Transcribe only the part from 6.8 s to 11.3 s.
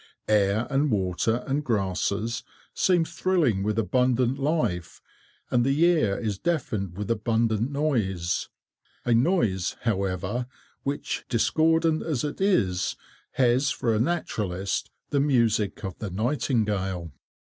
with abundant noise; a noise, however, which,